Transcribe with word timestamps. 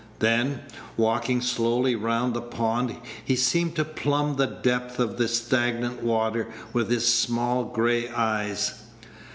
Then, 0.17 0.61
walking 0.97 1.41
slowly 1.41 1.93
round 1.95 2.33
the 2.33 2.41
pond, 2.41 2.95
he 3.23 3.35
seemed 3.35 3.75
to 3.75 3.85
plumb 3.85 4.35
the 4.35 4.47
depth 4.47 4.97
of 4.97 5.17
the 5.19 5.27
stagnant 5.27 6.01
water 6.01 6.47
with 6.73 6.89
his 6.89 7.05
small 7.07 7.65
gray 7.65 8.09
eyes. 8.09 8.81